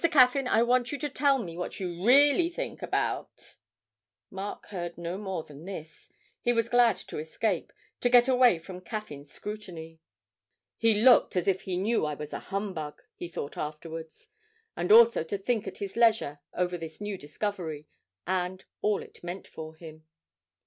[0.11, 3.57] Caffyn, I want you to tell me what you really think about'
[4.31, 8.81] Mark heard no more than this; he was glad to escape, to get away from
[8.81, 9.99] Caffyn's scrutiny.
[10.75, 14.29] 'He looked as if he knew I was a humbug!' he thought afterwards;
[14.75, 17.85] and also to think at his leisure over this new discovery,
[18.25, 20.07] and all it meant for him.